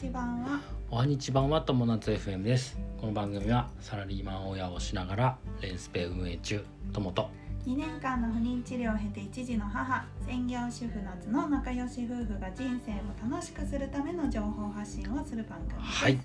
[0.00, 0.58] ち版は？
[0.90, 2.78] おはにちばんは友達 FM です。
[2.98, 6.64] この番組はサラリーマン親をしながらレンスペ運営中
[6.94, 7.28] 友と。
[7.66, 16.02] 2年間の不妊治療を経て一児の母専業主婦夏の仲良し夫婦が人生を楽しくするための情報発信をする番組です。
[16.02, 16.18] はい。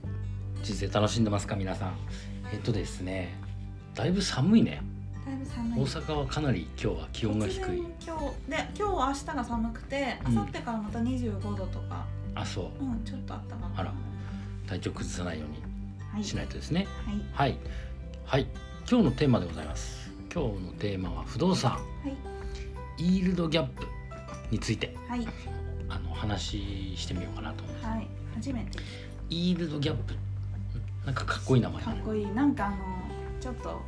[0.64, 1.98] 人生楽しんでますか皆さん。
[2.54, 3.36] えっとですね
[3.94, 4.82] だいぶ寒いね。
[5.26, 5.82] だいぶ寒い。
[5.82, 7.84] 大阪はかなり今日は気温が低い。
[8.02, 10.36] 今日で今日明日が寒くてうん。
[10.36, 12.84] 明後日からまた25度とかあそう。
[12.84, 13.94] うん、ちょっとあったかなあら。
[14.68, 15.50] 体調崩さないよう
[16.12, 16.20] はい。
[16.20, 16.88] にしないとですね。
[17.34, 17.50] はい。
[17.52, 17.58] はい。
[18.26, 18.48] はい。
[18.90, 20.12] 今日のテーマでございます。
[20.34, 21.72] 今日のテーマは不動産。
[21.72, 21.80] は
[22.98, 23.04] い。
[23.04, 23.86] イールドギャップ
[24.52, 24.96] について。
[25.08, 25.28] はい。
[25.90, 28.08] あの話してみようかなと思いますはい。
[28.36, 28.80] 初めて。
[29.30, 30.14] イールドギャップ。
[31.06, 32.26] なんかかっこいい名前かっこいい。
[32.28, 32.78] なんかあの
[33.40, 33.82] ちょっと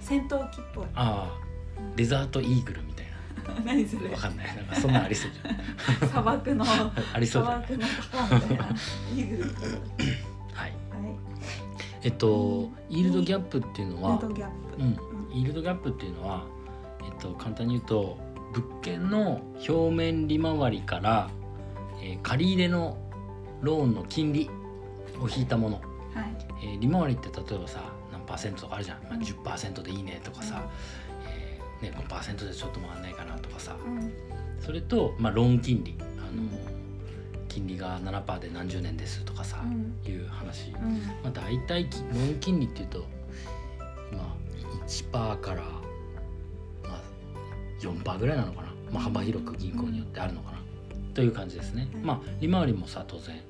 [0.00, 0.84] 戦闘機っぽい。
[0.94, 1.50] ああ。
[1.96, 3.06] デザートイーグルみたい
[3.64, 4.06] 何それ。
[4.08, 4.56] なわかんない。
[4.56, 6.08] なんかそんなんありそうじゃん。
[6.10, 6.64] 砂漠の
[7.14, 8.64] ありそう砂じゃない漠のパンみたいな。
[8.64, 9.60] イーグルはい。
[10.54, 10.72] はい。
[12.02, 14.82] えっとイールドギャップっていうのはルートギャップ。
[14.82, 14.98] うん。
[15.32, 16.44] イールドギャップっていうのは
[17.04, 18.18] えっと簡単に言うと
[18.52, 21.30] 物件の表面利回りから、
[22.02, 22.96] えー借り入れの
[23.62, 24.50] ローンの金利
[25.20, 25.84] を引いたもの、はい。
[26.62, 31.09] えー利回りって例えばさ何パーセントとかあるじゃん、まあ、うん10%でいいねとかさ、えー
[31.82, 33.76] ね、5%でちょっと回んないかなとかさ。
[33.84, 34.12] うん。
[34.60, 35.94] それと、まあ、ローン金利。
[36.18, 36.50] あの、うん。
[37.48, 39.94] 金利が7%で何十年ですとかさ、うん。
[40.06, 40.98] いう話、うん。
[41.22, 43.04] まあ、大体きローン金利っていうと
[44.12, 44.36] 今
[44.86, 47.00] 1%から、まあ、
[47.80, 50.58] 4%ぐらいなのかな、まあ、幅広く銀行によってあるのかな、
[51.14, 52.02] という感じですね、うん。
[52.04, 53.40] まあ利回りもさ当然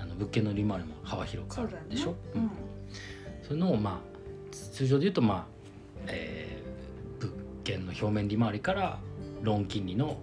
[0.00, 2.14] あの物件の利回りも幅広くあるでしょ。
[2.34, 2.44] ううん。
[2.46, 2.50] ん。
[3.46, 4.16] そのをまあ
[4.50, 5.46] 通常で言うとまあ、
[6.08, 6.35] えー
[7.66, 8.98] 物件の表面利回りから
[9.42, 10.18] ローン金利の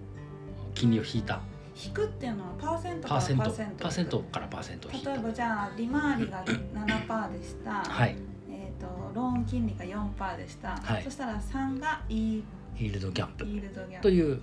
[0.74, 1.42] 金利を引いた。
[1.76, 3.44] 引くっていうのはパーセントからパーセント。
[3.44, 3.84] パーセント。
[3.84, 5.12] パーセントからパーセントを引いた。
[5.12, 8.16] 例えばじゃあ利回りが 7%でした、はい。
[8.50, 11.04] えー、とローン金利が4%でした、はい。
[11.04, 12.44] そしたら3がイー
[12.80, 13.46] イールドギャップ。
[13.46, 14.02] イールドギャップ。
[14.04, 14.40] という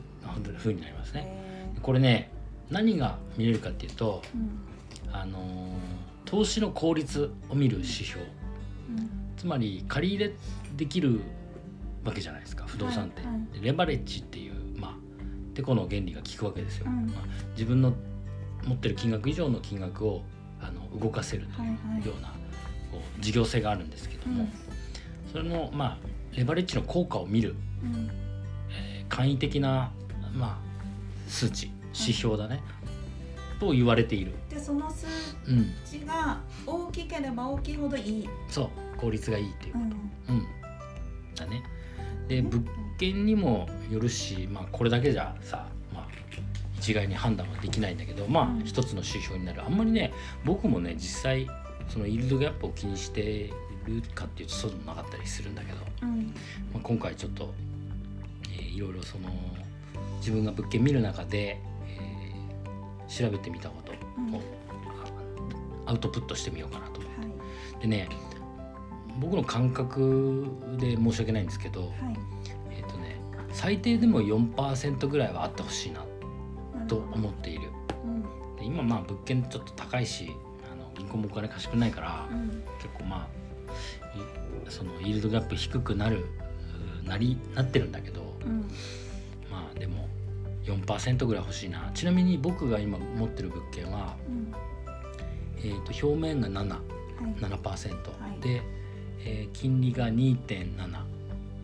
[0.58, 1.24] ふうになりますね。
[1.26, 2.30] えこれね
[2.68, 5.14] 何が見れるかっていうと、ーうん。
[5.14, 8.20] あのー投資の効率を見る指標。
[8.20, 8.24] う
[8.92, 9.10] ん。
[9.36, 10.32] つまり借り入れ
[10.76, 11.22] できる
[12.04, 13.32] わけじゃないですか不動産って、はい。
[13.32, 17.06] はいでレバレッジっていうまあてこの原理が効くわけですよ、うん。
[17.06, 17.92] まあ、自分の
[18.64, 20.22] 持ってる金額以上の金額を
[20.60, 22.00] あの動かせるとはいはい。
[22.00, 22.28] いうような
[22.90, 24.52] こう事業性があるんですけども、うん
[25.30, 25.98] それのまあ
[26.36, 28.10] レバレッジの効果を見る、うん。
[28.70, 29.92] えー簡易的な、
[30.32, 30.58] まあ、
[31.28, 32.62] 数値指標だね、
[33.58, 35.06] と言われている、でその数
[35.48, 39.82] うん、値が大きければ大きいほどいい、そう効率がいいっていううん。
[39.82, 39.86] う
[40.38, 40.46] ん、
[41.34, 41.62] だね。
[42.30, 42.62] で物
[42.96, 46.06] 件にもよるし、まあ、これだけじゃさ、まあ、
[46.78, 48.64] 一概に判断はできないんだけどまあ、うん。
[48.64, 49.64] 一つの指標になる。
[49.64, 50.12] あんまりね
[50.44, 51.48] 僕もね実際
[51.88, 53.50] そのイールドギャップを気にして
[53.84, 56.26] るかっていうとそうでもなかったりするんだけど、うん。
[56.72, 57.52] まあ、今回ちょっと、
[58.56, 59.28] えーいろいろその
[60.18, 61.58] 自分が物件見る中で、
[61.88, 64.34] えー調べてみたことうん。
[64.36, 64.40] を、
[65.84, 67.28] あアウトプットしてみようかなと思はい。
[67.78, 68.08] ってでね
[69.18, 70.46] 僕の感覚
[70.78, 71.90] で申し訳ないんですけど、はい。
[72.70, 73.20] えっ、とね
[73.52, 76.04] 最低でも4%ぐらいはあってほしいな
[76.86, 77.68] と思っている。
[78.04, 78.56] うん。
[78.56, 80.30] で今まあ物件ちょっと高いし
[80.72, 82.48] あの銀行もお金貸してくれないから、うん。
[82.78, 86.26] 結構まあいそのイールドギャップ低くなる
[87.04, 88.60] うなりなってるんだけどうん。
[89.50, 90.08] まあでも
[90.64, 91.90] 4%ぐらい欲しいな。
[91.94, 94.52] ちなみに僕が今持ってる物件は、うん。
[95.58, 96.78] えー、と表面が7
[97.20, 97.32] はい。
[97.40, 98.40] 7%、はい。
[98.40, 98.62] で、
[99.24, 100.76] えー金利が2.7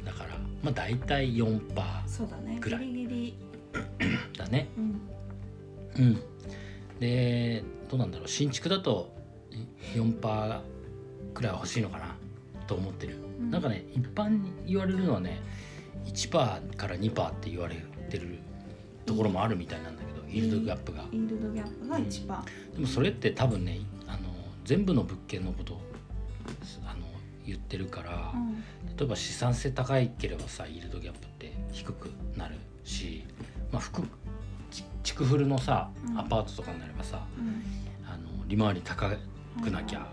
[0.04, 1.60] だからまあ大体4%
[2.06, 2.58] そうだね。
[2.60, 2.86] ぐらい。
[2.86, 3.34] ギリギリ。
[4.36, 4.68] だね。
[4.76, 5.00] うん。
[5.98, 6.20] うん。
[7.00, 8.28] でどうなんだろう。
[8.28, 9.14] 新築だと
[9.94, 10.60] 4%
[11.34, 12.14] くらいは欲しいのかな？
[12.66, 13.50] と思ってる、うん。
[13.50, 15.40] なんかね一般に言われるのはね
[16.06, 17.76] 1%から2%って言われ
[18.10, 18.38] てる
[19.04, 21.28] ところもあるみたいなんだけど、イールドギャップがイー。
[21.28, 22.44] ルドギャップが1%パ
[22.74, 24.18] でもそれって多分ねあの
[24.64, 25.80] 全部の物件のこと
[27.46, 28.64] 言ってるから、うん。
[28.96, 33.24] 例えば資産性高いければさイールドギャップって低くなるし、
[33.72, 34.02] まあ、服
[34.70, 36.18] ち築古のさうん。
[36.18, 37.62] アパートとかになればさ、うん。
[38.06, 39.10] あの利回り高
[39.62, 40.06] くなきゃね。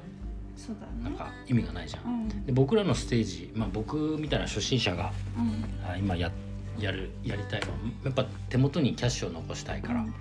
[1.03, 2.03] なんか意味がないじゃん。
[2.05, 2.45] うん。
[2.45, 5.89] で僕らのステージ、まあ、僕みたいな初心者がうん。
[5.89, 6.31] あ今や
[6.79, 10.13] やるやりたいのはやっぱ手元にキャッシュを残したいから、うんうん。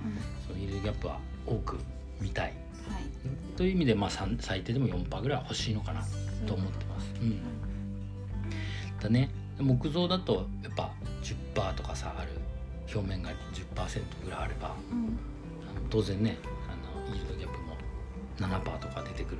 [0.46, 1.78] そのイールドギャップは多く
[2.20, 2.46] 見たい。
[2.46, 2.52] はい。
[3.56, 6.04] という意味で、まあ、最低でも4%ぐらいは欲しいのかな
[6.46, 7.12] と思ってます。
[7.20, 7.40] うん。
[9.00, 9.30] だね。
[9.58, 10.92] 木造だとやっぱ
[11.22, 12.30] 10%とかさある。
[12.94, 15.18] 表面が10%ぐらいあればうん。
[15.68, 16.36] あの当然ね
[16.68, 17.76] あのイールドギャップも
[18.38, 19.38] 7%とか出てくる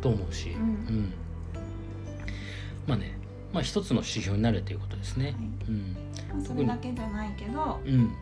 [0.00, 0.60] と思うし、うん。
[0.60, 1.12] うん。
[2.86, 3.16] まあね
[3.52, 5.34] まあ一つの指標になるということですね。
[5.68, 5.96] うん。
[6.28, 7.80] まあそれだけじゃないけど。
[7.84, 8.12] うん、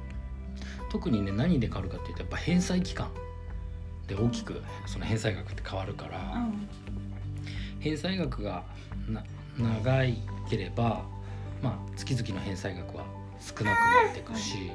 [0.91, 3.11] 特にね何で変わるかっていうとやっぱ返済期間
[4.07, 6.69] で大きくその返済額って変わるから、うん
[7.81, 8.65] 返済額が
[9.09, 9.25] な
[9.59, 11.05] 長いければ、
[11.63, 13.05] まあ、月々の返済額は
[13.41, 14.71] 少なくなっていくし、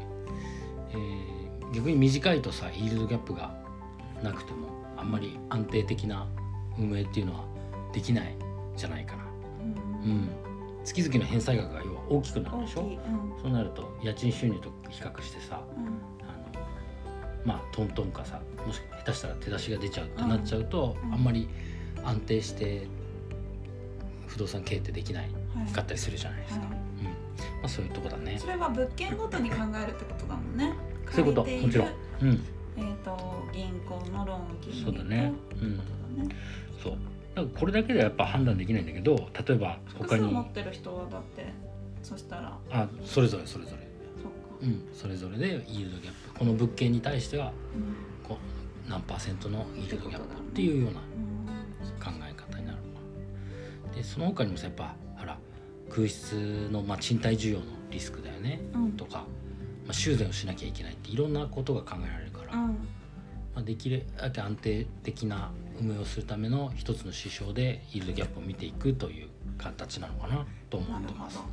[0.92, 3.52] えー逆に短いとさイールドギャップが
[4.22, 6.28] なくてもあんまり安定的な
[6.78, 7.46] 運営っていうのは
[7.92, 8.36] できない
[8.78, 9.24] じゃないかな。
[10.04, 10.12] うん。
[10.12, 10.30] うん、
[10.84, 12.82] 月々の返済額が要は大きくなるでしょ？
[12.82, 13.00] うん。
[13.42, 15.86] そうなると家賃収入と比較してさうん。
[15.86, 16.64] あの
[17.44, 21.14] まあトントンかさもし下手したら手出しが出ちゃうってなっちゃうと、うん。
[21.16, 21.50] あんまり
[22.04, 22.88] 安定して
[24.28, 25.72] 不動産経営ってできないはい。
[25.72, 26.70] かったりするじゃないですか、はい。
[26.70, 27.06] うん。
[27.06, 27.12] ま
[27.64, 28.38] あ、そういうとこだね。
[28.40, 30.74] それは物件ごとに考えるってことだもんね。
[31.12, 31.88] そういうこともちろん。
[32.22, 32.44] うん。
[32.76, 35.34] えー、と銀行のローン金利そうだね。
[35.62, 35.80] うん。
[36.82, 36.98] そう。
[37.36, 39.16] だからこれだけではやっぱ判断できないんだけど
[39.48, 40.32] 例えば他に。
[40.32, 41.54] 持ってる人はだって
[42.02, 42.58] そしたら。
[42.72, 44.68] あそれぞれそれぞれ。
[44.68, 44.88] うん。
[44.94, 48.28] それぞれでイールドギャップこの物件に対してはうん。
[48.28, 48.38] こ
[48.88, 51.33] う何パーセントのイールドギャップっていうようなうん
[52.00, 53.00] 考え方になるのか。
[53.90, 55.38] なでその他にもさやっぱほら
[55.90, 58.92] 空室の、まあ、賃貸需要のリスクだよね、うん。
[58.94, 59.20] とか、
[59.86, 62.78] まあ、修繕をしなきゃいけないっていろんなことが考えられるから、まうん。
[63.56, 71.36] あ、できるだけ安定的な運営をするための一つの指標でイールドギャップを見ていくという形なのかなと思ってます。
[71.36, 71.48] なは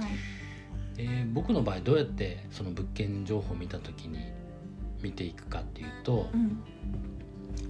[0.00, 0.96] いはい。
[0.96, 4.18] で僕の場合どうやってその物件情報を見た時に
[5.02, 6.62] 見ていくかっていうと、うん。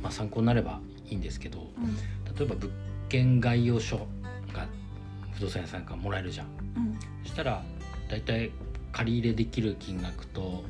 [0.01, 1.95] まあ、参考になればいいんですけどうん。
[2.37, 2.71] 例えば物
[3.09, 3.99] 件概要書
[4.53, 4.67] が
[5.33, 6.47] 不動産屋さんからもらえるじゃん。
[6.77, 6.99] うん。
[7.23, 7.63] そしたら
[8.09, 8.51] 大体
[8.93, 10.65] 借り入れできる金額と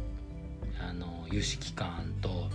[0.81, 2.51] あの融資期間と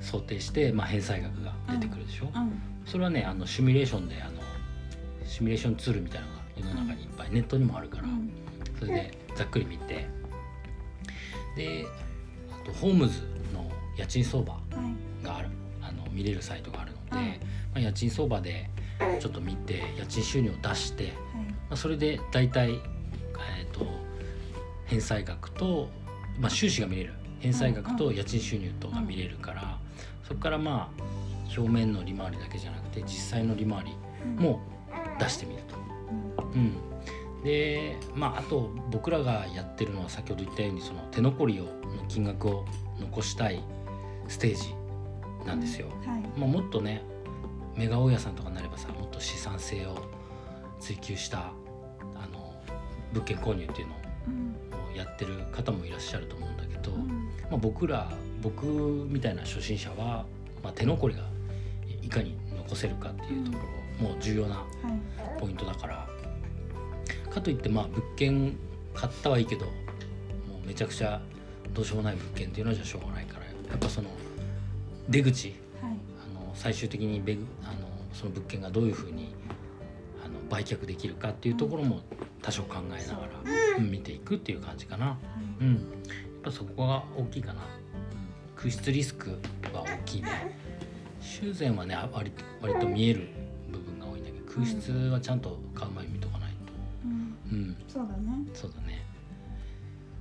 [0.00, 2.60] 想定して、まあ、返済額が出てくるでしょ、うん。
[2.86, 4.40] それはねあのシミュレーションであの
[5.26, 7.30] シミュレーションツールみたいなのが世の中にいっぱい。
[7.30, 8.30] ネットにもあるから、うん。
[8.78, 10.06] それでざっくり見て。
[11.56, 11.84] で
[12.52, 13.22] あとホームズ
[13.52, 14.56] の家賃相場
[16.12, 17.36] 見れるサイトがあるので、うんま
[17.76, 18.68] あ、家賃相場で
[19.20, 21.12] ちょっと見て家賃収入を出して、はい。
[21.12, 21.16] ま
[21.70, 23.86] あ、それで大体、えー、と
[24.86, 25.88] 返済額と、
[26.38, 27.14] まあ、収支が見れる。
[27.40, 29.78] 返済額と家賃収入とが見れるから、
[30.24, 31.02] そこからまあ
[31.56, 33.96] 表面の利回りだけじゃなくて実際の利回り
[34.36, 34.60] も
[35.18, 35.76] 出してみると。
[36.54, 36.74] うん。
[37.38, 41.70] うん、でまああと僕らがやってるのは先ほど言ったようにその手残りをの
[42.08, 42.66] 金額を
[42.98, 43.64] 残したい
[44.28, 44.74] ステージ
[45.46, 45.88] なんですよ。
[46.04, 46.38] はい。
[46.38, 47.02] まあ、もっとね
[47.76, 49.96] メガ大家さんとかになればさもっと資産性を
[50.78, 51.52] 追求した
[52.14, 52.54] あの
[53.12, 53.94] 物件購入っていうの
[54.28, 54.92] うん。
[54.92, 57.08] をやってる方もいらっしゃると思うんだけど、うん。
[57.50, 58.10] まあ、僕ら
[58.42, 60.26] 僕みたいな初心者は、
[60.62, 61.22] まあ、手残りが
[62.02, 63.58] いかに残せるかっていうとこ
[64.00, 65.40] ろも重要なはい。
[65.40, 66.08] ポイントだから。
[67.30, 68.56] かといってまあ物件
[68.92, 69.70] 買ったはいいけども
[70.62, 71.20] うめちゃくちゃ
[71.72, 74.08] どうしようもない物件っていうのはじゃしょうがないからやっぱその
[75.08, 79.34] 出口はいあの最終的にベグあのその物件がどういうふうに
[80.24, 82.00] あの売却できるかっていうところも
[82.42, 83.28] 多少考えながら、
[83.78, 85.06] うん見ていくっていう感じかな。
[85.06, 85.16] は
[85.60, 85.80] いうん、やっ
[86.42, 87.62] ぱそこが大きいかな。
[88.54, 89.30] 空室リスク
[89.72, 90.56] は大きいね。
[91.20, 93.28] 修繕はねあ割と割と見える
[93.70, 96.56] 部分が多いんだけど空室はちゃんと買う前に見とかないと。
[97.06, 99.02] うんうん、そうだねそうだね。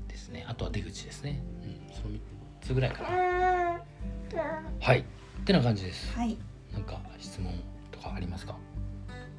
[0.08, 0.46] ですね。
[0.48, 1.42] あとは出口ですね。
[1.64, 2.20] うん、その3
[2.62, 3.82] つぐらいかな。
[4.80, 5.00] はい。
[5.00, 5.04] っ
[5.46, 6.12] てな感じです。
[6.16, 6.38] はい
[6.74, 7.52] なんか質問
[7.92, 8.56] とかありますか？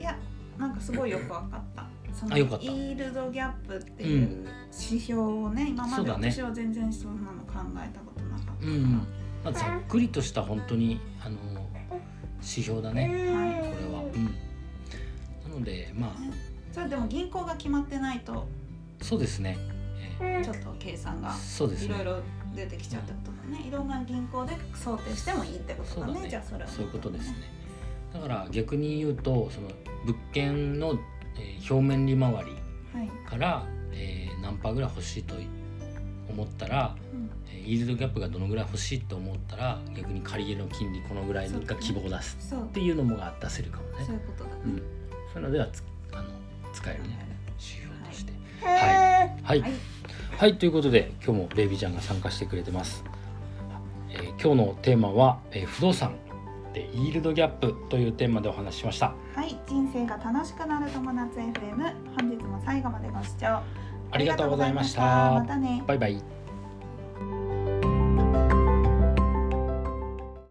[0.00, 0.18] いや
[0.58, 4.46] なんかすごいよくわかった そのあよかったイールドギャップっていう
[4.90, 11.36] 指標をね、今まで私は全然そんなの考えたことなかったから、うんまあ、ざっくりとした本当にあの
[12.42, 13.02] 指標だね。
[13.04, 13.24] はいこ
[13.90, 14.02] れは。
[14.14, 14.24] うん。
[15.52, 16.10] なのでまあ
[16.72, 18.46] それでも銀行が決まってないと
[19.00, 19.56] そうですね。
[20.20, 21.94] えちょっと計算がーそうですね。
[21.94, 22.22] いろいろ
[22.54, 23.66] 出てきちゃうってことだね。
[23.66, 26.20] いろんな銀行で想定してもいいってことだね。
[26.20, 26.28] ね。
[26.28, 26.68] じゃあそれは。
[26.68, 27.36] そういうことですね。
[28.12, 29.68] だから逆に言うとその
[30.04, 30.98] 物件の、
[31.38, 32.36] えー表面利回り
[32.92, 35.34] はい、から、えー何パーぐらい欲しいと
[36.28, 37.30] 思ったら、うん。
[37.48, 44.04] えーイールドギャップがどのぐらい欲しいと思ったら逆に借り入れの金利このぐらいが希望を出すそうっていうのもが出せるかもね。
[44.04, 44.16] そう。
[44.16, 44.76] いうことだね、うん、
[45.32, 46.28] そういうのではつあの
[46.72, 47.26] 使えるね。
[47.58, 48.32] 指標として。
[48.62, 49.60] はい、はい。
[49.60, 49.72] はい
[50.40, 53.04] はい、ということで今日もベイビーちゃんが参加してくれてます。
[54.08, 56.14] えー今日のテーマは、えー不動産
[56.72, 59.12] でイールドギャップというテーマでお話ししました。
[59.34, 63.60] はい、人生が楽しくなる友達 FM 本日も最後までご視聴
[64.12, 66.39] ありがとうございましたありがとうございましたまたねバイバイ。